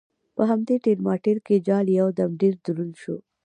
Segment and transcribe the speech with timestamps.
[0.35, 3.15] په همدې ټېل ماټېل کې جال یو دم ډېر دروند شو.